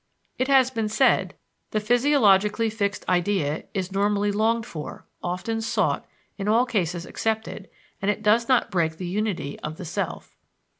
[0.39, 1.35] It has been said:
[1.69, 6.07] "The physiologically fixed idea is normally longed for, often sought,
[6.39, 7.69] in all cases accepted,
[8.01, 10.35] and it does not break the unity of the self."